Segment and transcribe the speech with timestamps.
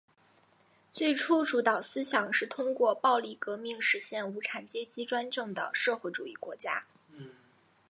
[0.95, 6.85] 最初主导思想是通过暴力革命实现无产阶级专政的社会主义国家。